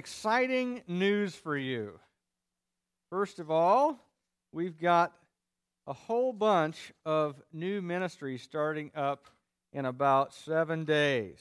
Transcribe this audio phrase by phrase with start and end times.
[0.00, 2.00] exciting news for you.
[3.10, 3.98] First of all,
[4.50, 5.12] we've got
[5.86, 9.26] a whole bunch of new ministries starting up
[9.74, 11.38] in about seven days.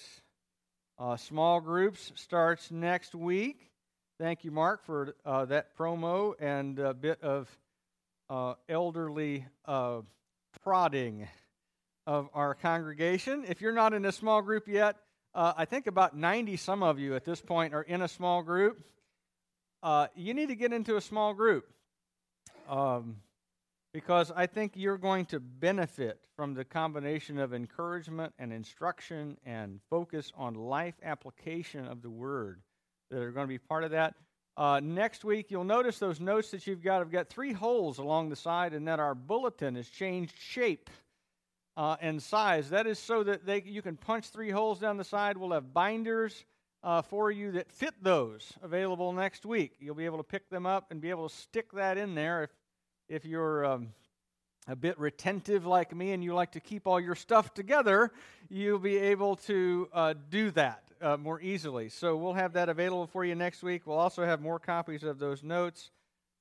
[0.98, 3.72] Uh, small groups starts next week.
[4.20, 7.48] Thank you, Mark, for uh, that promo and a bit of
[8.30, 10.02] uh, elderly uh,
[10.62, 11.30] prodding
[12.06, 13.46] of our congregation.
[13.48, 14.98] If you're not in a small group yet,
[15.40, 18.44] uh, I think about 90 some of you at this point are in a small
[18.44, 18.84] group.
[19.82, 21.64] Uh, you need to get into a small group
[22.68, 23.16] um,
[23.94, 29.80] because I think you're going to benefit from the combination of encouragement and instruction and
[29.90, 32.60] focus on life application of the Word
[33.10, 34.16] that are going to be part of that.
[34.58, 38.28] Uh, next week, you'll notice those notes that you've got have got three holes along
[38.28, 40.90] the side, and that our bulletin has changed shape
[41.80, 42.72] uh, and size.
[42.72, 45.38] That is so that they, you can punch three holes down the side.
[45.38, 46.44] We'll have binders
[46.84, 49.76] uh, for you that fit those available next week.
[49.80, 52.44] You'll be able to pick them up and be able to stick that in there
[52.44, 52.50] if,
[53.08, 53.94] if you're um,
[54.68, 58.12] a bit retentive like me and you like to keep all your stuff together.
[58.50, 60.84] You'll be able to uh, do that.
[61.02, 61.88] Uh, more easily.
[61.88, 63.84] So we'll have that available for you next week.
[63.88, 65.92] We'll also have more copies of those notes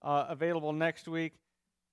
[0.02, 1.34] uh, available next week,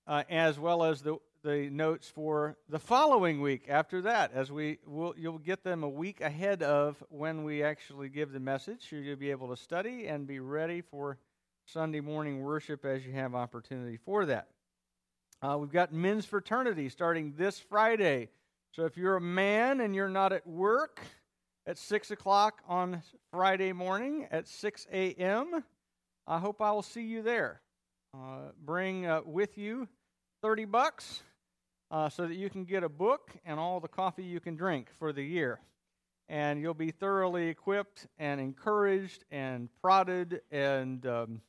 [0.08, 4.78] uh, as well as the the notes for the following week after that as we
[4.84, 8.88] will you'll get them a week ahead of when we actually give the message.
[8.90, 11.18] So you'll be able to study and be ready for
[11.64, 14.48] sunday morning worship as you have opportunity for that.
[15.40, 18.28] Uh, we've got men's fraternity starting this friday.
[18.72, 21.00] So if you're a man and you're not at work
[21.64, 25.62] at 6 o'clock on friday morning at 6 a.m
[26.26, 27.60] i hope i will see you there.
[28.12, 29.86] Uh, bring uh, with you
[30.42, 31.22] 30 bucks
[31.90, 34.88] uh, so that you can get a book and all the coffee you can drink
[34.98, 35.60] for the year.
[36.28, 41.40] And you'll be thoroughly equipped and encouraged and prodded and um,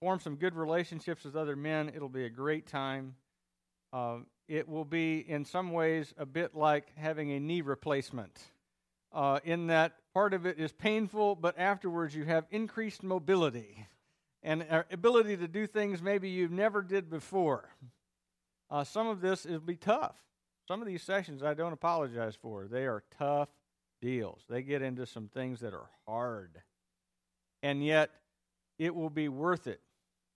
[0.00, 1.92] form some good relationships with other men.
[1.94, 3.14] It'll be a great time.
[3.92, 8.40] Uh, it will be, in some ways, a bit like having a knee replacement,
[9.12, 13.86] uh, in that part of it is painful, but afterwards you have increased mobility
[14.42, 17.68] and uh, ability to do things maybe you've never did before.
[18.70, 20.16] Uh, some of this will be tough.
[20.68, 22.68] Some of these sessions I don't apologize for.
[22.68, 23.48] They are tough
[24.00, 24.42] deals.
[24.48, 26.62] They get into some things that are hard.
[27.62, 28.10] And yet,
[28.78, 29.80] it will be worth it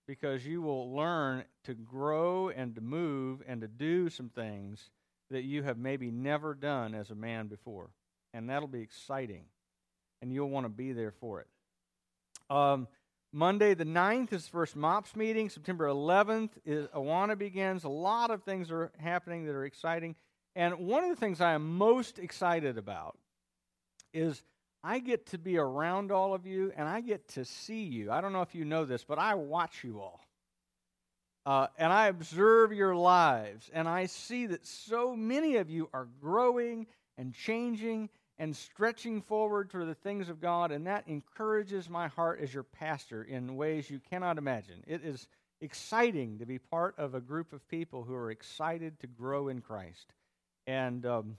[0.07, 4.89] because you will learn to grow and to move and to do some things
[5.31, 7.89] that you have maybe never done as a man before.
[8.33, 9.45] And that'll be exciting.
[10.21, 11.47] And you'll want to be there for it.
[12.49, 12.87] Um,
[13.35, 15.49] Monday the 9th is the first MOPS meeting.
[15.49, 17.83] September 11th is Awana begins.
[17.83, 20.15] A lot of things are happening that are exciting.
[20.55, 23.17] And one of the things I am most excited about
[24.13, 24.41] is
[24.85, 28.09] I get to be around all of you and I get to see you.
[28.09, 30.21] I don't know if you know this, but I watch you all.
[31.45, 36.07] Uh, and I observe your lives, and I see that so many of you are
[36.21, 42.07] growing and changing and stretching forward for the things of God, and that encourages my
[42.07, 44.83] heart as your pastor in ways you cannot imagine.
[44.87, 45.27] It is
[45.61, 49.61] exciting to be part of a group of people who are excited to grow in
[49.61, 50.13] Christ.
[50.67, 51.37] And um,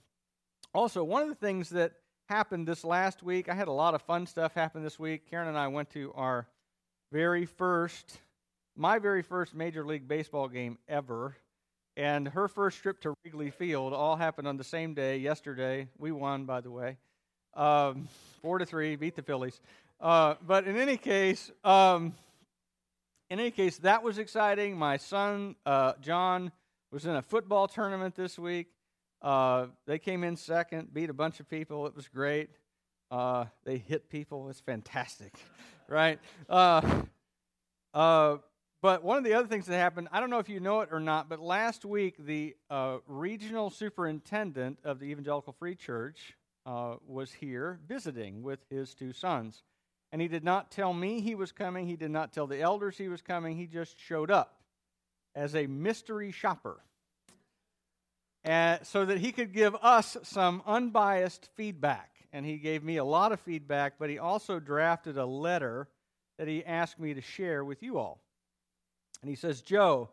[0.72, 1.92] also, one of the things that
[2.28, 5.28] happened this last week, I had a lot of fun stuff happen this week.
[5.28, 6.46] Karen and I went to our
[7.12, 8.18] very first,
[8.74, 11.36] my very first Major League Baseball game ever
[11.96, 15.88] and her first trip to Wrigley Field all happened on the same day, yesterday.
[15.98, 16.98] We won, by the way.
[17.54, 18.08] Um,
[18.42, 19.60] four to three, beat the Phillies.
[19.98, 22.14] Uh, but in any case, um,
[23.30, 24.76] in any case, that was exciting.
[24.76, 26.52] My son, uh, John,
[26.92, 28.68] was in a football tournament this week.
[29.22, 31.86] Uh, they came in second, beat a bunch of people.
[31.86, 32.50] It was great.
[33.10, 34.50] Uh, they hit people.
[34.50, 35.32] It's fantastic,
[35.88, 36.18] right?
[38.86, 40.60] Uh, uh, but one of the other things that happened, I don't know if you
[40.60, 45.74] know it or not, but last week the uh, regional superintendent of the Evangelical Free
[45.74, 49.64] Church uh, was here visiting with his two sons.
[50.12, 52.96] And he did not tell me he was coming, he did not tell the elders
[52.96, 54.60] he was coming, he just showed up
[55.34, 56.76] as a mystery shopper.
[58.44, 62.12] And so that he could give us some unbiased feedback.
[62.32, 65.88] And he gave me a lot of feedback, but he also drafted a letter
[66.38, 68.20] that he asked me to share with you all.
[69.22, 70.10] And he says, Joe,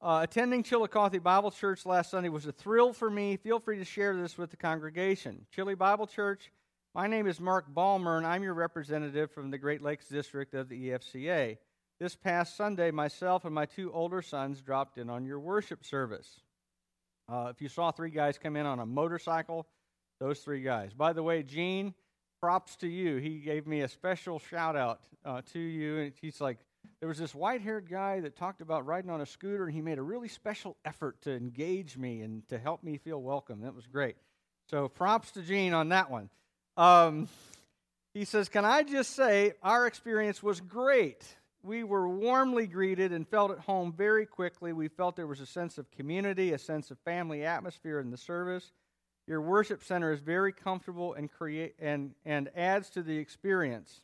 [0.00, 3.36] uh, attending Chillicothe Bible Church last Sunday was a thrill for me.
[3.36, 5.46] Feel free to share this with the congregation.
[5.50, 6.50] Chile Bible Church,
[6.94, 10.68] my name is Mark Balmer, and I'm your representative from the Great Lakes District of
[10.68, 11.56] the EFCA.
[12.00, 16.40] This past Sunday, myself and my two older sons dropped in on your worship service.
[17.28, 19.66] Uh, if you saw three guys come in on a motorcycle,
[20.18, 20.92] those three guys.
[20.92, 21.94] By the way, Gene,
[22.40, 23.16] props to you.
[23.18, 25.98] He gave me a special shout out uh, to you.
[25.98, 26.58] And he's like,
[27.00, 29.80] there was this white haired guy that talked about riding on a scooter, and he
[29.80, 33.62] made a really special effort to engage me and to help me feel welcome.
[33.62, 34.16] That was great.
[34.70, 36.30] So props to Gene on that one.
[36.76, 37.28] Um,
[38.14, 41.36] he says, Can I just say, our experience was great.
[41.64, 44.72] We were warmly greeted and felt at home very quickly.
[44.72, 48.16] We felt there was a sense of community, a sense of family atmosphere in the
[48.16, 48.72] service.
[49.28, 54.00] Your worship center is very comfortable and, create, and, and adds to the experience.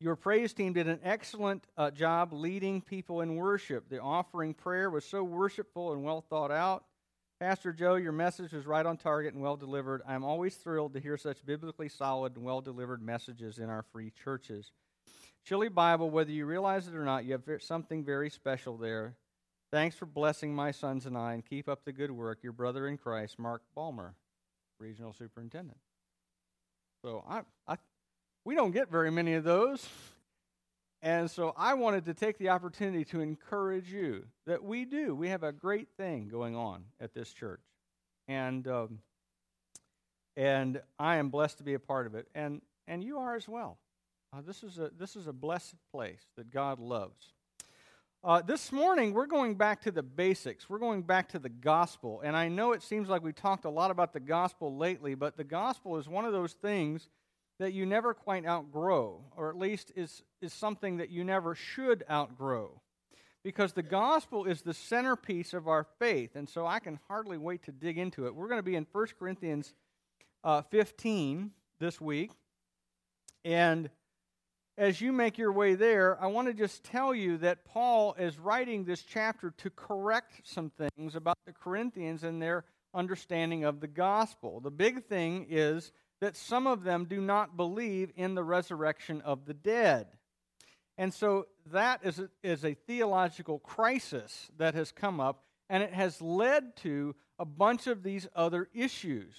[0.00, 3.88] Your praise team did an excellent uh, job leading people in worship.
[3.88, 6.84] The offering prayer was so worshipful and well thought out.
[7.40, 10.02] Pastor Joe, your message was right on target and well delivered.
[10.06, 14.12] I'm always thrilled to hear such biblically solid and well delivered messages in our free
[14.24, 14.70] churches.
[15.44, 19.14] Chili Bible, whether you realize it or not, you have something very special there.
[19.72, 22.38] Thanks for blessing my sons and I, and keep up the good work.
[22.42, 24.14] Your brother in Christ, Mark Balmer,
[24.78, 25.78] Regional Superintendent.
[27.04, 27.76] So I, I,
[28.48, 29.86] we don't get very many of those.
[31.02, 35.14] And so I wanted to take the opportunity to encourage you that we do.
[35.14, 37.60] We have a great thing going on at this church.
[38.26, 39.00] And, um,
[40.34, 42.26] and I am blessed to be a part of it.
[42.34, 43.76] And, and you are as well.
[44.34, 47.34] Uh, this, is a, this is a blessed place that God loves.
[48.24, 50.70] Uh, this morning, we're going back to the basics.
[50.70, 52.22] We're going back to the gospel.
[52.24, 55.36] And I know it seems like we talked a lot about the gospel lately, but
[55.36, 57.10] the gospel is one of those things
[57.58, 62.04] that you never quite outgrow, or at least is, is something that you never should
[62.10, 62.80] outgrow.
[63.42, 66.36] Because the gospel is the centerpiece of our faith.
[66.36, 68.34] And so I can hardly wait to dig into it.
[68.34, 69.72] We're going to be in 1 Corinthians
[70.44, 72.32] uh, 15 this week.
[73.44, 73.90] And
[74.76, 78.38] as you make your way there, I want to just tell you that Paul is
[78.38, 82.64] writing this chapter to correct some things about the Corinthians and their
[82.94, 84.60] understanding of the gospel.
[84.60, 89.44] The big thing is that some of them do not believe in the resurrection of
[89.46, 90.06] the dead.
[90.96, 95.92] And so that is a, is a theological crisis that has come up, and it
[95.92, 99.34] has led to a bunch of these other issues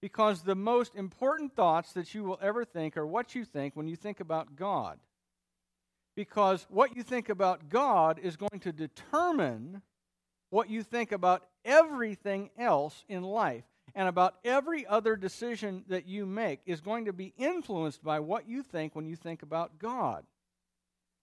[0.00, 3.88] because the most important thoughts that you will ever think are what you think when
[3.88, 4.98] you think about God.
[6.14, 9.82] Because what you think about God is going to determine
[10.50, 13.64] what you think about everything else in life.
[13.94, 18.48] And about every other decision that you make is going to be influenced by what
[18.48, 20.24] you think when you think about God.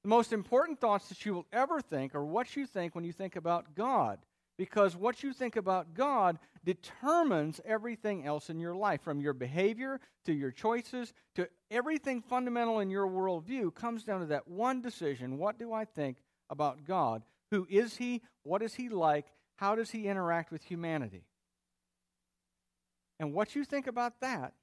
[0.03, 3.11] The most important thoughts that you will ever think are what you think when you
[3.11, 4.19] think about God
[4.61, 9.99] because what you think about God determines everything else in your life, from your behavior
[10.25, 15.39] to your choices to everything fundamental in your worldview, comes down to that one decision
[15.39, 16.17] What do I think
[16.47, 17.23] about God?
[17.49, 18.21] Who is He?
[18.43, 19.25] What is He like?
[19.55, 21.23] How does He interact with humanity?
[23.21, 24.53] And what you think about that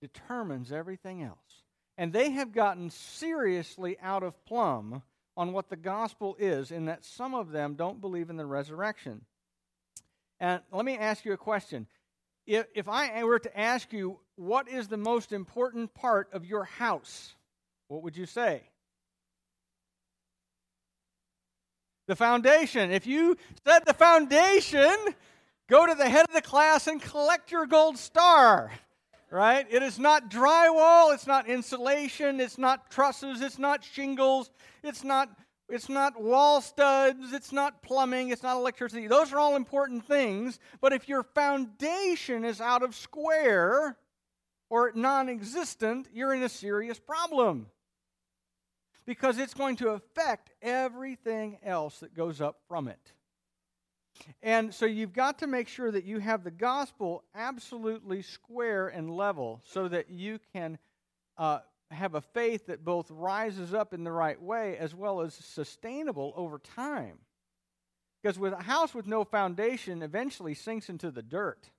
[0.00, 1.36] determines everything else.
[1.98, 5.02] And they have gotten seriously out of plumb
[5.36, 9.26] on what the gospel is, in that some of them don't believe in the resurrection.
[10.40, 11.86] And let me ask you a question.
[12.46, 16.64] If, if I were to ask you, what is the most important part of your
[16.64, 17.34] house?
[17.88, 18.62] What would you say?
[22.06, 22.90] The foundation.
[22.90, 23.36] If you
[23.66, 24.96] said the foundation,
[25.68, 28.70] go to the head of the class and collect your gold star
[29.34, 29.66] right?
[29.68, 34.48] It is not drywall, it's not insulation, it's not trusses, it's not shingles,
[34.84, 35.28] it's not
[35.68, 39.06] it's not wall studs, it's not plumbing, it's not electricity.
[39.06, 43.96] Those are all important things, but if your foundation is out of square
[44.68, 47.66] or non-existent, you're in a serious problem.
[49.06, 53.12] Because it's going to affect everything else that goes up from it.
[54.42, 59.10] And so you've got to make sure that you have the gospel absolutely square and
[59.10, 60.78] level so that you can
[61.36, 65.34] uh, have a faith that both rises up in the right way as well as
[65.34, 67.18] sustainable over time.
[68.22, 71.70] Because with a house with no foundation eventually sinks into the dirt.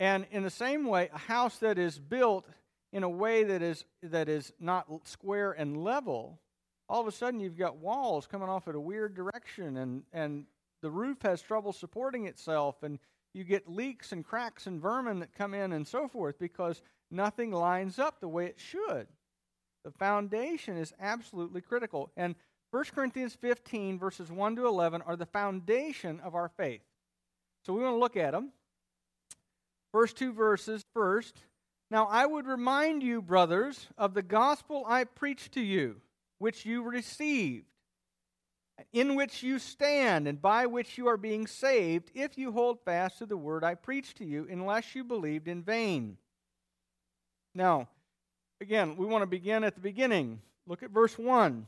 [0.00, 2.48] And in the same way, a house that is built
[2.92, 6.40] in a way that is, that is not square and level,
[6.88, 10.46] all of a sudden you've got walls coming off at a weird direction and, and
[10.84, 12.98] the roof has trouble supporting itself, and
[13.32, 17.52] you get leaks and cracks and vermin that come in and so forth because nothing
[17.52, 19.06] lines up the way it should.
[19.86, 22.10] The foundation is absolutely critical.
[22.18, 22.34] And
[22.70, 26.82] 1 Corinthians 15, verses 1 to 11, are the foundation of our faith.
[27.64, 28.52] So we want to look at them.
[29.90, 31.44] First two verses first.
[31.90, 36.02] Now I would remind you, brothers, of the gospel I preached to you,
[36.36, 37.73] which you received
[38.92, 43.18] in which you stand and by which you are being saved, if you hold fast
[43.18, 46.16] to the word I preached to you, unless you believed in vain.
[47.54, 47.88] Now,
[48.60, 50.40] again, we want to begin at the beginning.
[50.66, 51.66] Look at verse 1.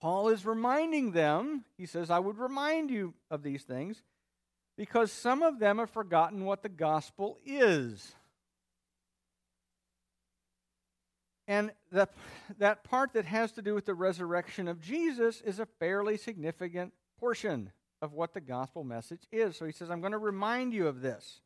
[0.00, 4.02] Paul is reminding them, he says, I would remind you of these things
[4.76, 8.14] because some of them have forgotten what the gospel is.
[11.48, 12.06] And the,
[12.58, 16.92] that part that has to do with the resurrection of Jesus is a fairly significant
[17.18, 19.56] portion of what the gospel message is.
[19.56, 21.40] So he says, I'm going to remind you of this.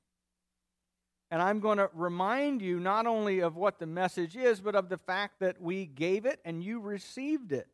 [1.30, 4.88] And I'm going to remind you not only of what the message is, but of
[4.88, 7.68] the fact that we gave it and you received it.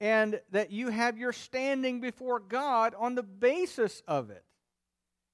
[0.00, 4.44] And that you have your standing before God on the basis of it.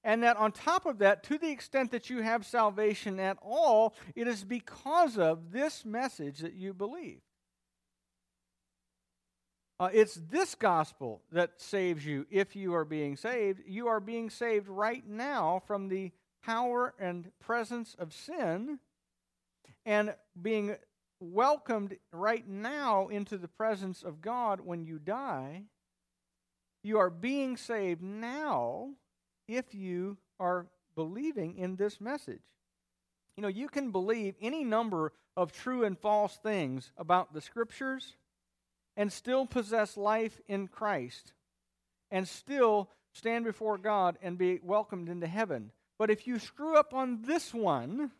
[0.05, 3.95] And that on top of that, to the extent that you have salvation at all,
[4.15, 7.21] it is because of this message that you believe.
[9.79, 13.61] Uh, it's this gospel that saves you if you are being saved.
[13.65, 16.11] You are being saved right now from the
[16.43, 18.77] power and presence of sin
[19.87, 20.75] and being
[21.19, 25.63] welcomed right now into the presence of God when you die.
[26.83, 28.91] You are being saved now
[29.47, 32.41] if you are believing in this message.
[33.37, 38.15] You know, you can believe any number of true and false things about the scriptures
[38.95, 41.33] and still possess life in Christ
[42.11, 45.71] and still stand before God and be welcomed into heaven.
[45.99, 48.11] But if you screw up on this one,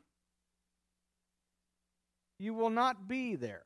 [2.39, 3.63] you will not be there.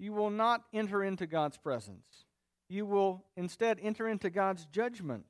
[0.00, 2.24] You will not enter into God's presence.
[2.68, 5.26] You will instead enter into God's judgment.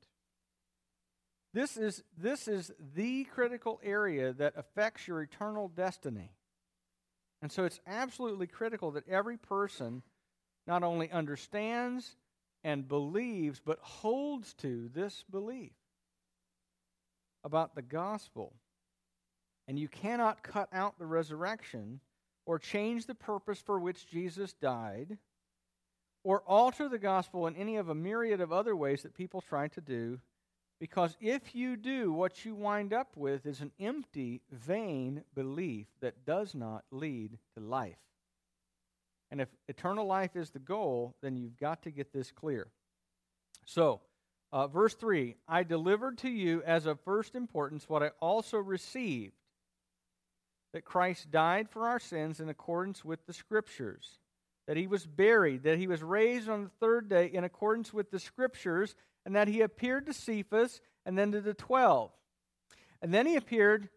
[1.53, 6.31] This is, this is the critical area that affects your eternal destiny.
[7.41, 10.03] And so it's absolutely critical that every person
[10.67, 12.17] not only understands
[12.63, 15.71] and believes, but holds to this belief
[17.43, 18.53] about the gospel.
[19.67, 22.01] And you cannot cut out the resurrection
[22.45, 25.17] or change the purpose for which Jesus died
[26.23, 29.67] or alter the gospel in any of a myriad of other ways that people try
[29.69, 30.19] to do.
[30.79, 36.25] Because if you do, what you wind up with is an empty, vain belief that
[36.25, 37.97] does not lead to life.
[39.29, 42.67] And if eternal life is the goal, then you've got to get this clear.
[43.65, 44.01] So,
[44.51, 49.33] uh, verse 3 I delivered to you as of first importance what I also received
[50.73, 54.19] that Christ died for our sins in accordance with the Scriptures,
[54.67, 58.11] that he was buried, that he was raised on the third day in accordance with
[58.11, 58.95] the Scriptures,
[59.29, 62.09] and that he appeared to Cephas and then to the twelve.
[62.99, 63.89] And then he appeared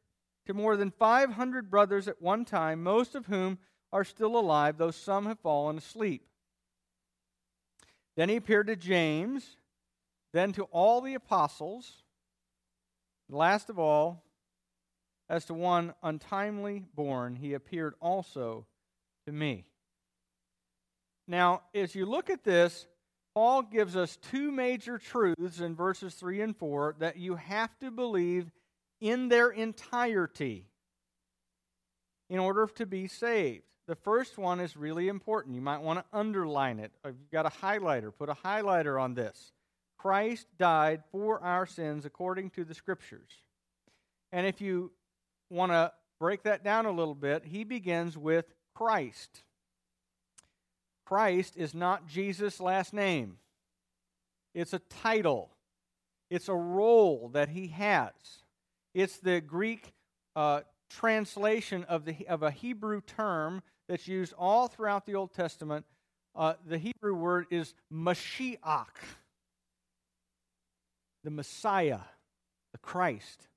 [0.44, 3.58] to more than 500 brothers at one time, most of whom
[3.94, 6.26] are still alive, though some have fallen asleep.
[8.14, 9.56] Then he appeared to James
[10.34, 12.02] then to all the apostles,
[13.26, 14.24] and last of all,
[15.30, 18.66] as to one untimely born, he appeared also
[19.24, 19.64] to me.
[21.26, 22.86] Now, as you look at this,
[23.34, 27.90] Paul gives us two major truths in verses 3 and 4 that you have to
[27.90, 28.50] believe
[29.00, 30.66] in their entirety
[32.28, 33.64] in order to be saved.
[33.88, 35.54] The first one is really important.
[35.54, 36.92] You might want to underline it.
[37.04, 39.52] If you've got a highlighter, put a highlighter on this.
[39.98, 43.30] Christ died for our sins according to the Scriptures.
[44.30, 44.92] And if you
[45.50, 49.42] want to break that down a little bit, he begins with Christ.
[51.12, 53.36] Christ is not Jesus' last name,
[54.54, 55.50] it's a title,
[56.30, 58.12] it's a role that he has.
[58.94, 59.92] It's the Greek
[60.34, 65.84] uh, translation of, the, of a Hebrew term that's used all throughout the Old Testament.
[66.34, 68.86] Uh, the Hebrew word is Mashiach
[71.24, 72.00] the Messiah,
[72.72, 73.48] the Christ.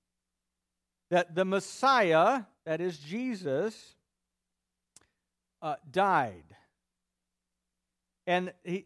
[1.09, 3.95] That the Messiah, that is Jesus,
[5.61, 6.43] uh, died.
[8.27, 8.85] And he,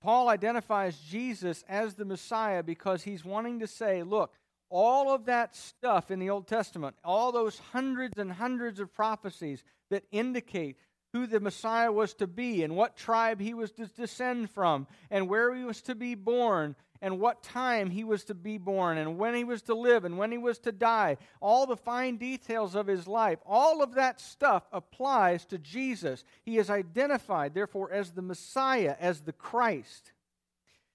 [0.00, 4.32] Paul identifies Jesus as the Messiah because he's wanting to say, look,
[4.68, 9.62] all of that stuff in the Old Testament, all those hundreds and hundreds of prophecies
[9.90, 10.76] that indicate
[11.12, 15.28] who the Messiah was to be and what tribe he was to descend from and
[15.28, 19.18] where he was to be born and what time he was to be born and
[19.18, 22.76] when he was to live and when he was to die, all the fine details
[22.76, 26.22] of his life, all of that stuff applies to Jesus.
[26.44, 30.12] He is identified, therefore, as the Messiah, as the Christ.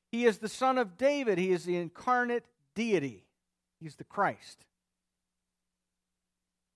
[0.09, 3.25] He is the Son of David, he is the incarnate deity,
[3.81, 4.65] he's the Christ.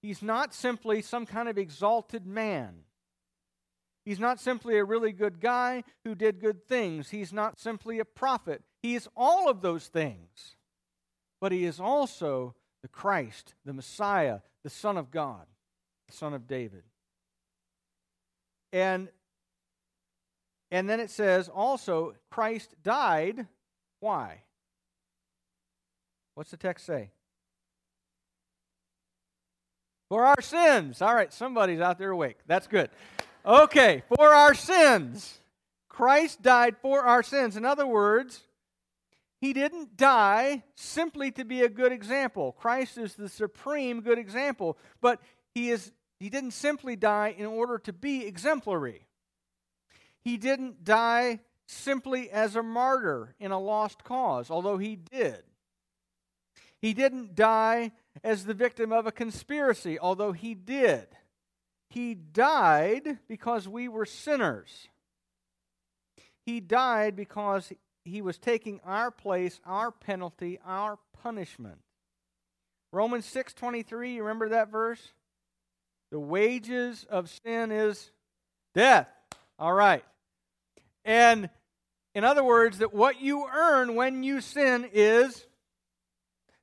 [0.01, 2.83] He's not simply some kind of exalted man.
[4.05, 7.09] He's not simply a really good guy who did good things.
[7.09, 8.63] He's not simply a prophet.
[8.81, 10.55] He is all of those things.
[11.39, 15.45] But he is also the Christ, the Messiah, the Son of God,
[16.07, 16.83] the Son of David.
[18.73, 19.09] And
[20.71, 23.45] and then it says also Christ died.
[23.99, 24.43] Why?
[26.35, 27.11] What's the text say?
[30.09, 31.01] For our sins.
[31.01, 32.37] All right, somebody's out there awake.
[32.47, 32.89] That's good.
[33.45, 35.39] Okay, for our sins.
[35.89, 37.57] Christ died for our sins.
[37.57, 38.43] In other words,
[39.39, 42.51] he didn't die simply to be a good example.
[42.53, 45.19] Christ is the supreme good example, but
[45.53, 49.07] he is he didn't simply die in order to be exemplary.
[50.23, 55.41] He didn't die simply as a martyr in a lost cause, although he did.
[56.79, 57.91] He didn't die
[58.23, 61.07] as the victim of a conspiracy, although he did.
[61.91, 64.87] He died because we were sinners.
[66.45, 67.73] He died because
[68.05, 71.79] he was taking our place, our penalty, our punishment.
[72.93, 75.13] Romans 6:23, you remember that verse?
[76.11, 78.11] The wages of sin is
[78.73, 79.09] death.
[79.59, 80.05] All right.
[81.03, 81.49] And
[82.15, 85.45] in other words, that what you earn when you sin is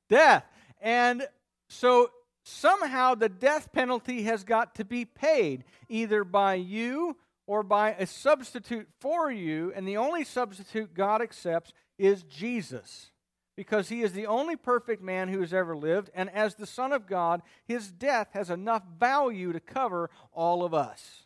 [0.09, 0.43] death.
[0.81, 1.27] And
[1.67, 2.09] so
[2.43, 7.17] somehow the death penalty has got to be paid either by you
[7.47, 13.11] or by a substitute for you, and the only substitute God accepts is Jesus.
[13.57, 16.93] Because he is the only perfect man who has ever lived, and as the Son
[16.93, 21.23] of God, his death has enough value to cover all of us.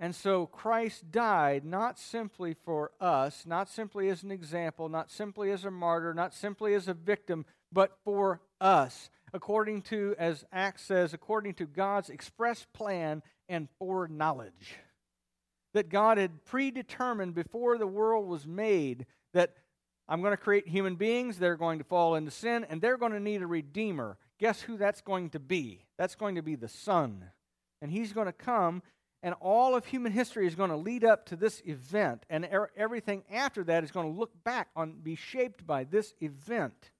[0.00, 5.50] And so Christ died not simply for us, not simply as an example, not simply
[5.50, 10.82] as a martyr, not simply as a victim, but for us according to, as Acts
[10.82, 14.76] says, according to God's express plan and foreknowledge.
[15.74, 19.54] That God had predetermined before the world was made that
[20.08, 23.12] I'm going to create human beings, they're going to fall into sin, and they're going
[23.12, 24.18] to need a redeemer.
[24.40, 25.86] Guess who that's going to be?
[25.96, 27.26] That's going to be the Son.
[27.80, 28.82] And He's going to come,
[29.22, 32.72] and all of human history is going to lead up to this event, and er-
[32.76, 36.90] everything after that is going to look back on, be shaped by this event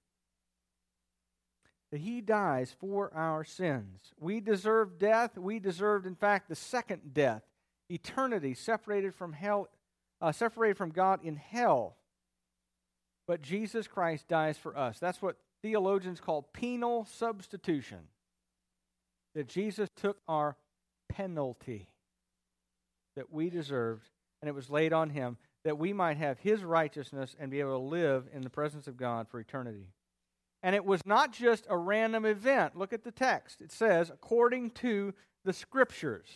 [1.91, 4.13] that he dies for our sins.
[4.19, 5.37] We deserve death.
[5.37, 7.43] We deserved, in fact, the second death,
[7.89, 9.67] eternity separated from hell,
[10.21, 11.97] uh, separated from God in hell.
[13.27, 14.99] But Jesus Christ dies for us.
[14.99, 17.99] That's what theologians call penal substitution.
[19.35, 20.57] That Jesus took our
[21.09, 21.89] penalty
[23.15, 24.09] that we deserved,
[24.41, 27.77] and it was laid on him that we might have his righteousness and be able
[27.77, 29.87] to live in the presence of God for eternity.
[30.63, 32.77] And it was not just a random event.
[32.77, 33.61] Look at the text.
[33.61, 36.27] It says, according to the scriptures.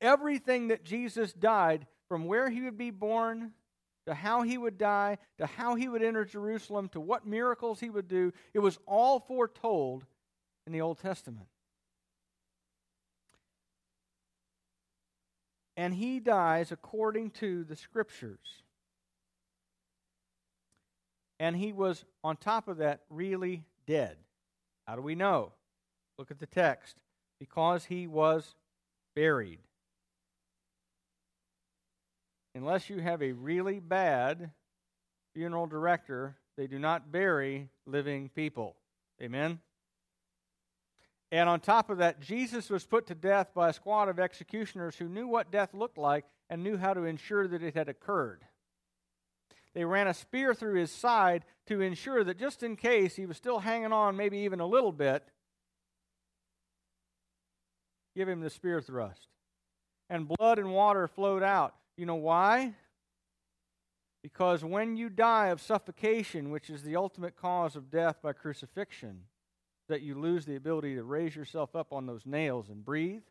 [0.00, 3.52] Everything that Jesus died, from where he would be born,
[4.06, 7.90] to how he would die, to how he would enter Jerusalem, to what miracles he
[7.90, 10.06] would do, it was all foretold
[10.66, 11.48] in the Old Testament.
[15.76, 18.62] And he dies according to the scriptures.
[21.40, 24.16] And he was, on top of that, really dead.
[24.86, 25.52] How do we know?
[26.18, 26.96] Look at the text.
[27.38, 28.56] Because he was
[29.14, 29.60] buried.
[32.54, 34.50] Unless you have a really bad
[35.34, 38.74] funeral director, they do not bury living people.
[39.22, 39.60] Amen?
[41.30, 44.96] And on top of that, Jesus was put to death by a squad of executioners
[44.96, 48.42] who knew what death looked like and knew how to ensure that it had occurred
[49.78, 53.36] they ran a spear through his side to ensure that just in case he was
[53.36, 55.22] still hanging on, maybe even a little bit,
[58.16, 59.28] give him the spear thrust.
[60.10, 61.76] And blood and water flowed out.
[61.96, 62.74] You know why?
[64.20, 69.26] Because when you die of suffocation, which is the ultimate cause of death by crucifixion,
[69.88, 73.22] that you lose the ability to raise yourself up on those nails and breathe,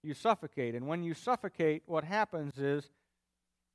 [0.00, 0.76] you suffocate.
[0.76, 2.88] And when you suffocate, what happens is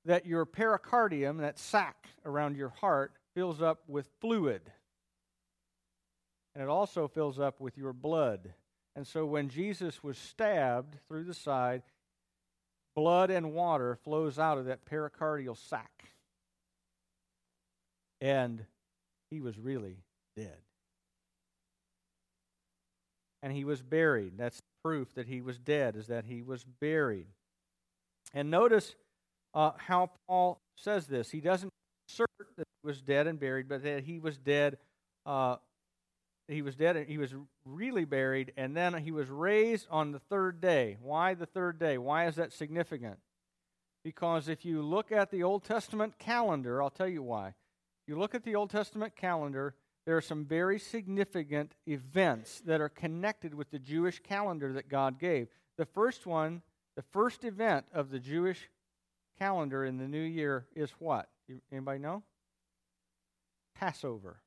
[0.05, 4.61] that your pericardium, that sac around your heart, fills up with fluid.
[6.55, 8.53] And it also fills up with your blood.
[8.95, 11.83] And so when Jesus was stabbed through the side,
[12.95, 15.91] blood and water flows out of that pericardial sac.
[18.19, 18.65] And
[19.29, 19.97] he was really
[20.35, 20.57] dead.
[23.41, 24.33] And he was buried.
[24.37, 27.27] That's proof that he was dead, is that he was buried.
[28.33, 28.95] And notice
[29.53, 31.29] uh, how Paul says this.
[31.29, 31.71] He doesn't
[32.09, 34.77] assert that he was dead and buried, but that he was dead.
[35.25, 35.57] Uh,
[36.47, 36.95] he was dead.
[36.95, 37.33] And he was
[37.65, 40.97] really buried, and then he was raised on the third day.
[41.01, 41.97] Why the third day?
[41.97, 43.19] Why is that significant?
[44.03, 47.53] Because if you look at the Old Testament calendar, I'll tell you why.
[48.07, 52.89] You look at the Old Testament calendar, there are some very significant events that are
[52.89, 55.49] connected with the Jewish calendar that God gave.
[55.77, 56.61] The first one,
[56.95, 58.69] the first event of the Jewish
[59.39, 61.29] calendar in the new year is what?
[61.71, 62.23] Anybody know?
[63.75, 64.41] Passover.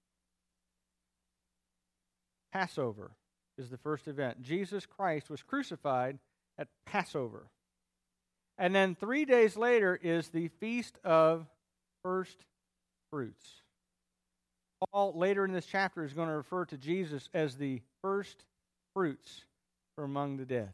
[2.52, 3.12] Passover
[3.58, 4.42] is the first event.
[4.42, 6.18] Jesus Christ was crucified
[6.58, 7.48] at Passover.
[8.58, 11.46] And then three days later is the Feast of
[12.04, 12.44] First
[13.10, 13.62] Fruits.
[14.90, 18.44] Paul, later in this chapter, is going to refer to Jesus as the first
[18.94, 19.44] fruits
[19.96, 20.72] from among the dead.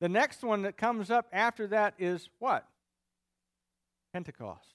[0.00, 2.66] The next one that comes up after that is what?
[4.12, 4.74] Pentecost.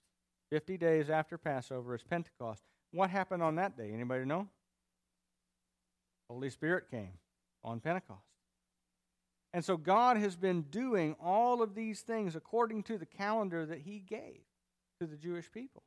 [0.51, 2.63] 50 days after Passover is Pentecost.
[2.91, 3.91] What happened on that day?
[3.93, 4.47] Anybody know?
[6.29, 7.13] Holy Spirit came
[7.63, 8.21] on Pentecost.
[9.53, 13.79] And so God has been doing all of these things according to the calendar that
[13.79, 14.41] He gave
[14.99, 15.83] to the Jewish people.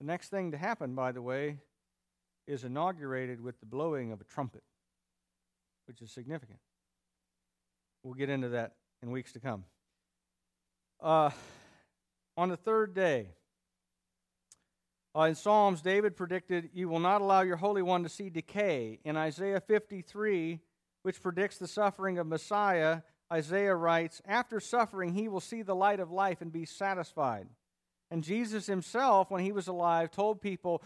[0.00, 1.58] The next thing to happen, by the way,
[2.46, 4.62] is inaugurated with the blowing of a trumpet,
[5.86, 6.58] which is significant.
[8.02, 9.64] We'll get into that in weeks to come.
[11.02, 11.30] Uh,
[12.36, 13.28] on the third day,
[15.16, 19.00] uh, in Psalms, David predicted, You will not allow your Holy One to see decay.
[19.02, 20.60] In Isaiah 53,
[21.02, 23.00] which predicts the suffering of Messiah,
[23.32, 27.48] Isaiah writes, After suffering, he will see the light of life and be satisfied.
[28.10, 30.82] And Jesus himself, when he was alive, told people,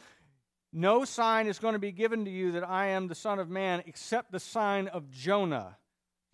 [0.72, 3.50] No sign is going to be given to you that I am the Son of
[3.50, 5.76] Man except the sign of Jonah.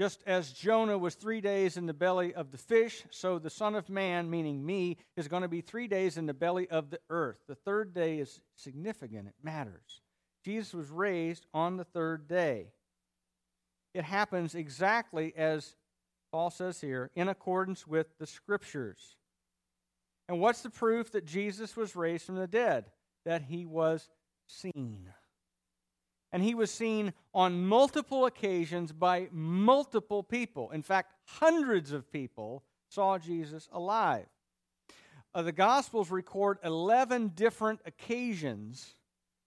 [0.01, 3.75] Just as Jonah was three days in the belly of the fish, so the Son
[3.75, 7.01] of Man, meaning me, is going to be three days in the belly of the
[7.11, 7.37] earth.
[7.47, 10.01] The third day is significant, it matters.
[10.43, 12.69] Jesus was raised on the third day.
[13.93, 15.77] It happens exactly as
[16.33, 19.17] Paul says here, in accordance with the Scriptures.
[20.31, 22.87] And what's the proof that Jesus was raised from the dead?
[23.27, 24.09] That he was
[24.47, 25.11] seen
[26.33, 30.71] and he was seen on multiple occasions by multiple people.
[30.71, 34.27] In fact, hundreds of people saw Jesus alive.
[35.35, 38.95] Uh, the Gospels record 11 different occasions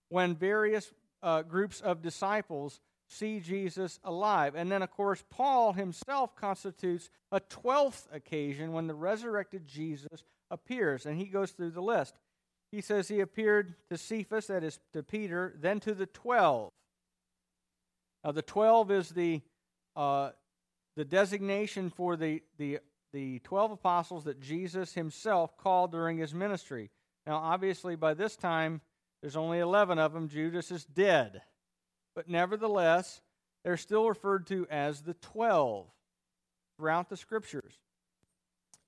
[0.08, 0.92] when various
[1.22, 4.54] uh, groups of disciples see Jesus alive.
[4.54, 11.06] And then, of course, Paul himself constitutes a 12th occasion when the resurrected Jesus appears,
[11.06, 12.14] and he goes through the list.
[12.74, 16.72] He says he appeared to Cephas, that is to Peter, then to the twelve.
[18.24, 19.42] Now, the twelve is the
[19.94, 20.30] uh,
[20.96, 22.80] the designation for the, the
[23.12, 26.90] the twelve apostles that Jesus himself called during his ministry.
[27.28, 28.80] Now, obviously, by this time,
[29.20, 30.28] there's only eleven of them.
[30.28, 31.42] Judas is dead,
[32.16, 33.20] but nevertheless,
[33.62, 35.86] they're still referred to as the twelve
[36.76, 37.78] throughout the scriptures.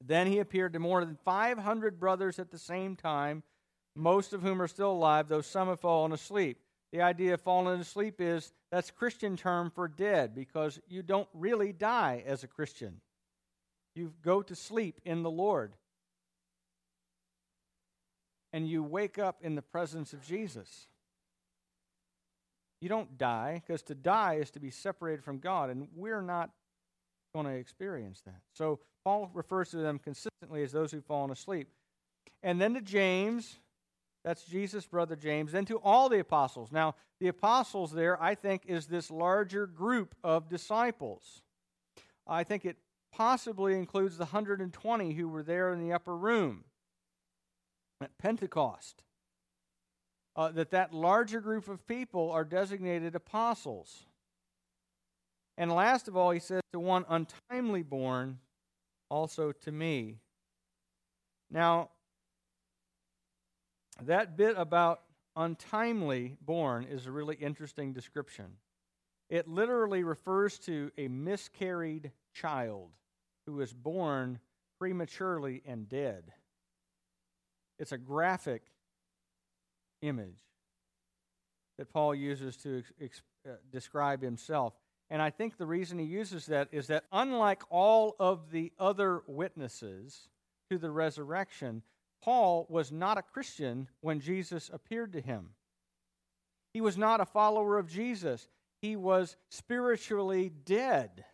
[0.05, 3.45] Then he appeared to more than 500 brothers at the same time
[3.97, 6.59] most of whom are still alive, though some have fallen asleep.
[6.93, 11.73] The idea of falling asleep is that's Christian term for dead because you don't really
[11.73, 13.01] die as a Christian.
[13.95, 15.73] You go to sleep in the Lord.
[18.53, 20.87] And you wake up in the presence of Jesus.
[22.81, 26.51] You don't die because to die is to be separated from God, and we're not
[27.35, 28.41] going to experience that.
[28.55, 31.69] So Paul refers to them consistently as those who've fallen asleep.
[32.43, 33.57] And then to James,
[34.27, 35.53] that's Jesus' brother James.
[35.53, 36.73] Then to all the apostles.
[36.73, 41.43] Now, the apostles there, I think, is this larger group of disciples.
[42.27, 42.77] I think it
[43.13, 46.65] possibly includes the 120 who were there in the upper room
[48.03, 49.05] at Pentecost.
[50.35, 54.07] Uh, that that larger group of people are designated apostles.
[55.57, 58.41] And last of all, he says, to one untimely born,
[59.09, 60.19] also to me.
[61.49, 61.91] Now,
[64.05, 65.03] that bit about
[65.35, 68.47] untimely born is a really interesting description.
[69.29, 72.91] It literally refers to a miscarried child
[73.47, 74.39] who was born
[74.79, 76.33] prematurely and dead.
[77.79, 78.63] It's a graphic
[80.03, 80.43] image
[81.79, 84.75] that Paul uses to ex- uh, describe himself.
[85.11, 89.23] And I think the reason he uses that is that unlike all of the other
[89.27, 90.29] witnesses
[90.71, 91.83] to the resurrection,
[92.23, 95.51] Paul was not a Christian when Jesus appeared to him.
[96.73, 98.49] He was not a follower of Jesus.
[98.83, 101.25] He was spiritually dead.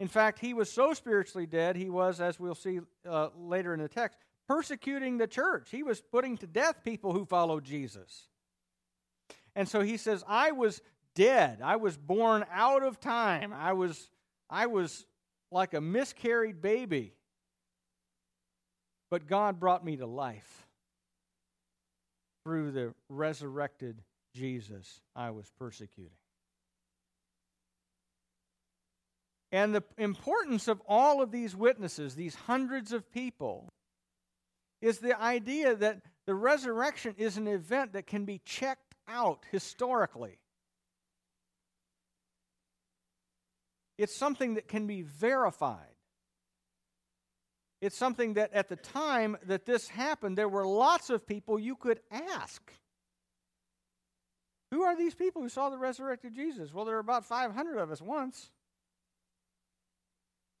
[0.00, 3.80] In fact, he was so spiritually dead, he was, as we'll see uh, later in
[3.80, 5.70] the text, persecuting the church.
[5.70, 8.28] He was putting to death people who followed Jesus.
[9.56, 10.80] And so he says, I was
[11.16, 11.58] dead.
[11.62, 13.52] I was born out of time.
[13.52, 14.10] I was,
[14.48, 15.04] I was
[15.50, 17.14] like a miscarried baby
[19.10, 20.66] but God brought me to life.
[22.48, 24.02] through the resurrected
[24.34, 26.16] Jesus I was persecuting.
[29.52, 33.68] And the importance of all of these witnesses, these hundreds of people,
[34.80, 40.38] is the idea that the resurrection is an event that can be checked out historically.
[43.98, 45.97] It's something that can be verified.
[47.80, 51.76] It's something that at the time that this happened, there were lots of people you
[51.76, 52.72] could ask.
[54.70, 56.74] Who are these people who saw the resurrected Jesus?
[56.74, 58.50] Well, there were about 500 of us once.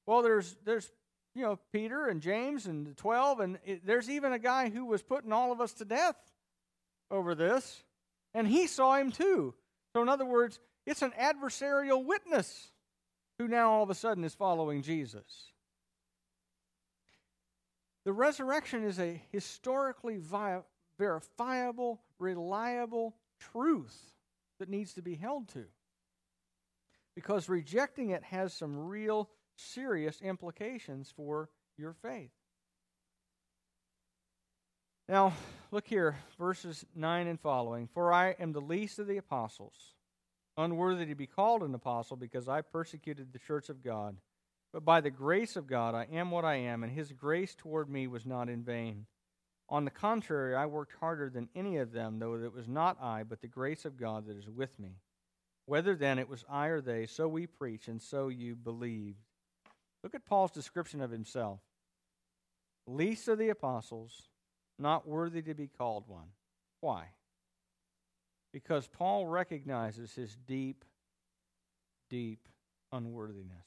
[0.06, 0.90] Well, there's there's
[1.34, 4.86] you know Peter and James and the 12 and it, there's even a guy who
[4.86, 6.16] was putting all of us to death
[7.10, 7.84] over this
[8.32, 9.54] and he saw him too.
[9.92, 12.70] So in other words, it's an adversarial witness
[13.38, 15.52] who now all of a sudden is following Jesus.
[18.08, 20.62] The resurrection is a historically vi-
[20.96, 24.14] verifiable, reliable truth
[24.58, 25.66] that needs to be held to.
[27.14, 32.30] Because rejecting it has some real serious implications for your faith.
[35.06, 35.34] Now,
[35.70, 37.88] look here, verses 9 and following.
[37.92, 39.96] For I am the least of the apostles,
[40.56, 44.16] unworthy to be called an apostle because I persecuted the church of God.
[44.72, 47.88] But by the grace of God, I am what I am, and his grace toward
[47.88, 49.06] me was not in vain.
[49.70, 53.22] On the contrary, I worked harder than any of them, though it was not I,
[53.22, 54.96] but the grace of God that is with me.
[55.66, 59.24] Whether then it was I or they, so we preach, and so you believed.
[60.02, 61.60] Look at Paul's description of himself
[62.88, 64.28] least of the apostles,
[64.78, 66.28] not worthy to be called one.
[66.80, 67.08] Why?
[68.52, 70.84] Because Paul recognizes his deep,
[72.08, 72.48] deep
[72.92, 73.66] unworthiness.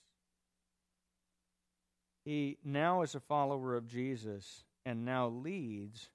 [2.26, 6.10] He now is a follower of Jesus and now leads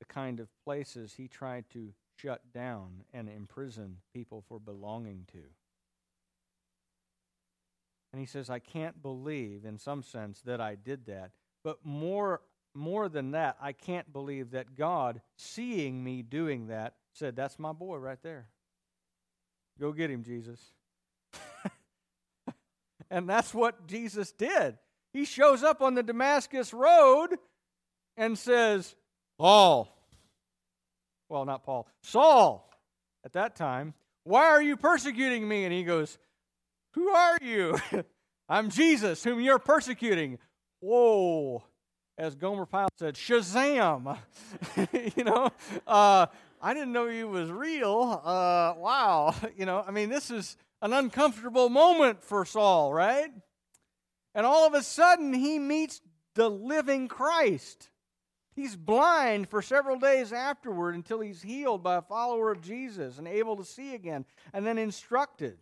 [0.00, 5.42] the kind of places he tried to shut down and imprison people for belonging to.
[8.12, 11.30] And he says, I can't believe, in some sense, that I did that.
[11.64, 12.42] But more,
[12.74, 17.72] more than that, I can't believe that God, seeing me doing that, said, That's my
[17.72, 18.48] boy right there.
[19.80, 20.60] Go get him, Jesus.
[23.10, 24.76] and that's what Jesus did.
[25.12, 27.36] He shows up on the Damascus Road
[28.16, 28.94] and says,
[29.38, 29.88] Paul,
[31.28, 32.70] well, not Paul, Saul,
[33.24, 33.94] at that time,
[34.24, 35.64] why are you persecuting me?
[35.64, 36.18] And he goes,
[36.94, 37.78] Who are you?
[38.48, 40.38] I'm Jesus, whom you're persecuting.
[40.80, 41.62] Whoa.
[42.18, 44.18] As Gomer Pyle said, Shazam.
[45.16, 45.50] you know,
[45.86, 46.26] uh,
[46.60, 48.20] I didn't know he was real.
[48.24, 49.34] Uh, wow.
[49.56, 53.30] You know, I mean, this is an uncomfortable moment for Saul, right?
[54.34, 56.00] And all of a sudden, he meets
[56.34, 57.90] the living Christ.
[58.54, 63.26] He's blind for several days afterward until he's healed by a follower of Jesus and
[63.26, 65.56] able to see again, and then instructed.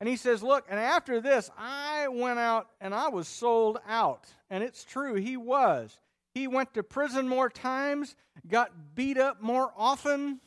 [0.00, 4.26] And he says, Look, and after this, I went out and I was sold out.
[4.50, 5.98] And it's true, he was.
[6.34, 8.16] He went to prison more times,
[8.48, 10.40] got beat up more often,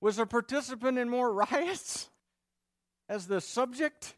[0.00, 2.08] was a participant in more riots
[3.08, 4.14] as the subject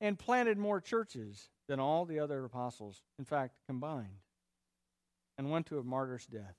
[0.00, 4.20] and planted more churches than all the other apostles, in fact, combined,
[5.38, 6.56] and went to a martyr's death.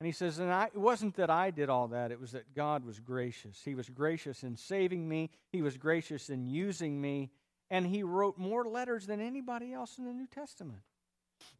[0.00, 2.54] And he says, and I, it wasn't that I did all that, it was that
[2.54, 3.62] God was gracious.
[3.64, 7.30] He was gracious in saving me, He was gracious in using me,
[7.70, 10.82] and He wrote more letters than anybody else in the New Testament.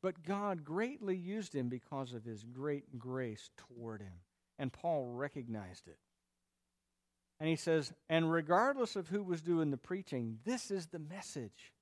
[0.03, 4.12] But God greatly used him because of His great grace toward him.
[4.59, 5.99] And Paul recognized it.
[7.38, 11.72] And he says, and regardless of who was doing the preaching, this is the message.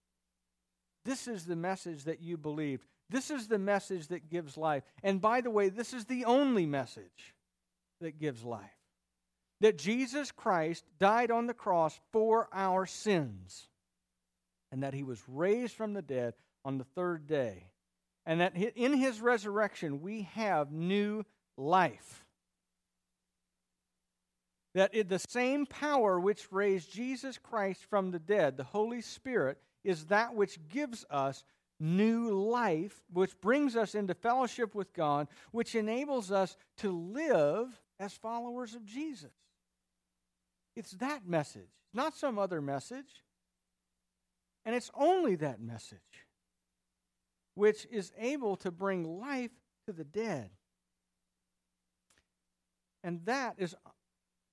[1.04, 2.84] This is the message that you believed.
[3.10, 4.82] This is the message that gives life.
[5.02, 7.34] And by the way, this is the only message
[8.00, 8.70] that gives life
[9.60, 13.68] that Jesus Christ died on the cross for our sins,
[14.70, 17.68] and that he was raised from the dead on the third day,
[18.26, 21.24] and that in his resurrection we have new
[21.56, 22.23] life
[24.74, 30.06] that the same power which raised Jesus Christ from the dead, the Holy Spirit, is
[30.06, 31.44] that which gives us
[31.78, 38.12] new life, which brings us into fellowship with God, which enables us to live as
[38.14, 39.32] followers of Jesus.
[40.76, 43.22] It's that message, not some other message.
[44.64, 46.00] And it's only that message
[47.54, 49.52] which is able to bring life
[49.87, 50.50] to the dead.
[53.04, 53.76] And that is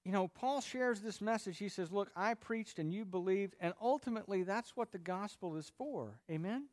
[0.03, 1.57] you know, Paul shares this message.
[1.57, 5.71] He says, Look, I preached and you believed, and ultimately that's what the gospel is
[5.77, 6.19] for.
[6.29, 6.65] Amen?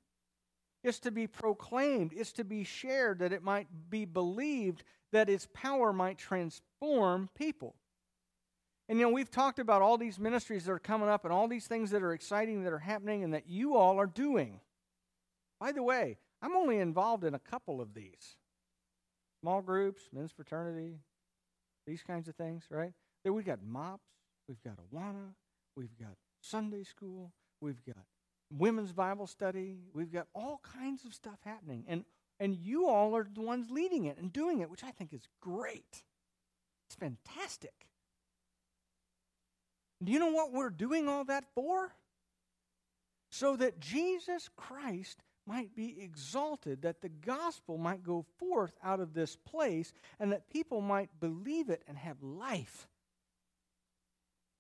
[0.83, 5.49] It's to be proclaimed, it's to be shared, that it might be believed, that its
[5.53, 7.75] power might transform people.
[8.89, 11.49] And you know, we've talked about all these ministries that are coming up and all
[11.49, 14.61] these things that are exciting that are happening and that you all are doing.
[15.61, 18.37] By the way, I'm only involved in a couple of these
[19.41, 21.01] small groups, men's fraternity,
[21.87, 22.93] these kinds of things, right?
[23.25, 24.05] Then we've got MOPS,
[24.49, 25.35] we've got Awana,
[25.77, 28.05] we've got Sunday school, we've got
[28.51, 31.85] women's Bible study, we've got all kinds of stuff happening.
[31.89, 32.05] And,
[32.41, 35.29] and you all are the ones leading it and doing it, which I think is
[35.41, 36.03] great.
[36.89, 37.89] It's fantastic.
[40.03, 41.93] Do you know what we're doing all that for?
[43.31, 49.15] So that Jesus Christ might be exalted, that the gospel might go forth out of
[49.15, 52.87] this place, and that people might believe it and have life.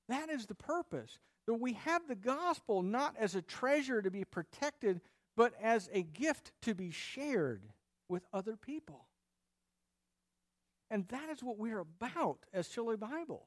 [0.08, 1.18] That is the purpose.
[1.46, 5.00] That we have the gospel not as a treasure to be protected,
[5.36, 7.62] but as a gift to be shared
[8.08, 9.06] with other people.
[10.90, 13.46] And that is what we're about as Chile Bible.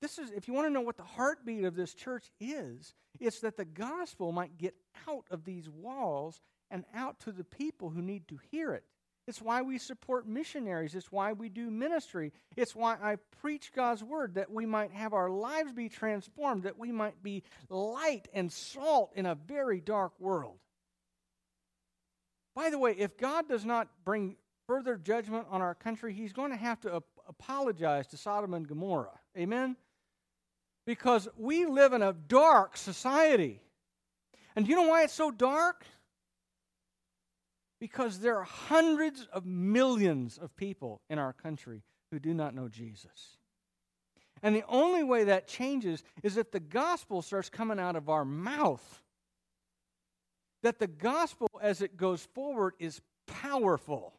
[0.00, 3.40] This is, if you want to know what the heartbeat of this church is, it's
[3.40, 4.74] that the gospel might get
[5.08, 8.84] out of these walls and out to the people who need to hear it.
[9.28, 10.94] It's why we support missionaries.
[10.94, 12.32] It's why we do ministry.
[12.56, 16.78] It's why I preach God's word, that we might have our lives be transformed, that
[16.78, 20.58] we might be light and salt in a very dark world.
[22.54, 26.50] By the way, if God does not bring further judgment on our country, he's going
[26.50, 29.18] to have to ap- apologize to Sodom and Gomorrah.
[29.38, 29.76] Amen?
[30.86, 33.60] because we live in a dark society.
[34.54, 35.86] And do you know why it's so dark?
[37.82, 42.68] Because there are hundreds of millions of people in our country who do not know
[42.68, 43.38] Jesus.
[44.40, 48.24] And the only way that changes is if the gospel starts coming out of our
[48.24, 49.02] mouth.
[50.62, 54.14] That the gospel, as it goes forward, is powerful.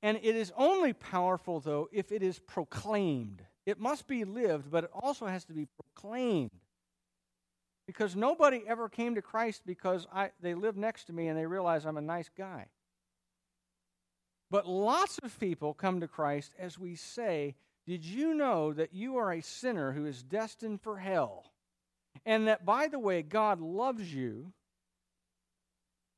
[0.00, 3.42] And it is only powerful, though, if it is proclaimed.
[3.66, 6.52] It must be lived, but it also has to be proclaimed.
[7.86, 11.46] Because nobody ever came to Christ because I, they live next to me and they
[11.46, 12.66] realize I'm a nice guy.
[14.50, 19.16] But lots of people come to Christ as we say, Did you know that you
[19.16, 21.52] are a sinner who is destined for hell?
[22.24, 24.52] And that, by the way, God loves you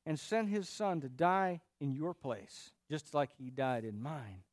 [0.05, 4.43] and sent his son to die in your place, just like he died in mine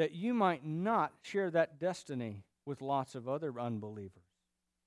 [0.00, 4.29] that you might not share that destiny with lots of other unbelievers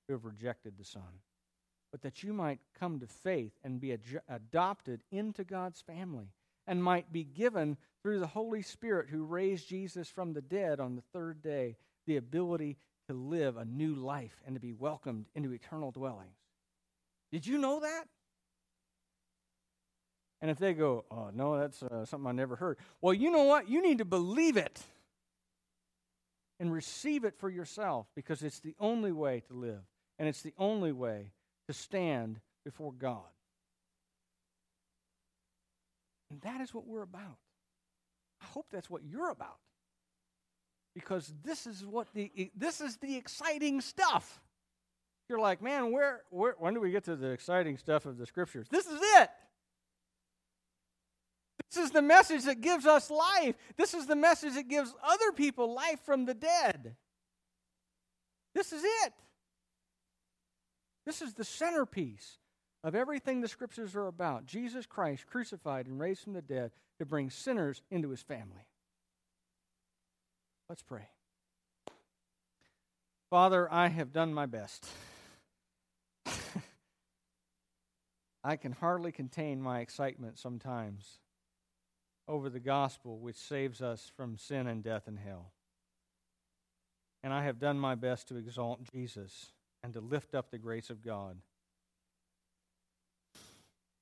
[0.08, 1.22] who have rejected the Son,
[1.92, 6.34] but that you might come to faith and be ad- adopted into God's family
[6.68, 10.96] and might be given through the Holy Spirit who raised Jesus from the dead on
[10.96, 15.52] the third day the ability to live a new life and to be welcomed into
[15.52, 16.38] eternal dwellings.
[17.32, 18.06] Did you know that?
[20.42, 22.78] And if they go, oh, no, that's uh, something I never heard.
[23.02, 23.70] Well, you know what?
[23.70, 24.84] You need to believe it
[26.60, 29.82] and receive it for yourself because it's the only way to live
[30.20, 31.32] and it's the only way
[31.68, 33.22] to stand before God.
[36.32, 37.38] And that is what we're about.
[38.42, 39.58] I hope that's what you're about.
[40.96, 44.42] Because this is what the this is the exciting stuff.
[45.30, 48.26] You're like, man, where, where when do we get to the exciting stuff of the
[48.26, 48.68] scriptures?
[48.70, 49.30] This is it.
[51.72, 53.56] This is the message that gives us life.
[53.78, 56.96] This is the message that gives other people life from the dead.
[58.54, 59.14] This is it.
[61.06, 62.38] This is the centerpiece
[62.84, 67.06] of everything the scriptures are about Jesus Christ crucified and raised from the dead to
[67.06, 68.68] bring sinners into his family.
[70.70, 71.08] Let's pray.
[73.30, 74.86] Father, I have done my best.
[78.44, 81.20] I can hardly contain my excitement sometimes
[82.28, 85.52] over the gospel which saves us from sin and death and hell.
[87.24, 89.53] And I have done my best to exalt Jesus
[89.84, 91.38] and to lift up the grace of God.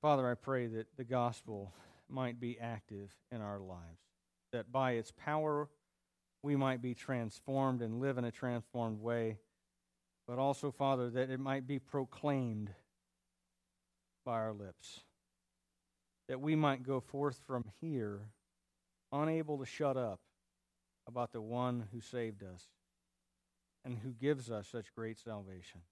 [0.00, 1.72] Father, I pray that the gospel
[2.08, 4.00] might be active in our lives,
[4.52, 5.68] that by its power
[6.42, 9.38] we might be transformed and live in a transformed way,
[10.26, 12.70] but also, Father, that it might be proclaimed
[14.24, 15.00] by our lips
[16.28, 18.20] that we might go forth from here
[19.12, 20.20] unable to shut up
[21.06, 22.68] about the one who saved us
[23.84, 25.82] and who gives us such great salvation.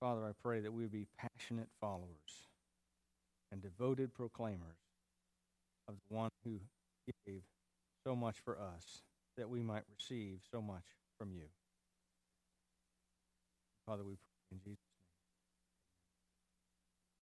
[0.00, 2.48] Father, I pray that we be passionate followers
[3.52, 4.78] and devoted proclaimers
[5.88, 6.60] of the one who
[7.26, 7.42] gave
[8.06, 9.02] so much for us
[9.36, 10.84] that we might receive so much
[11.18, 11.44] from you.
[13.86, 14.93] Father, we pray In Jesus'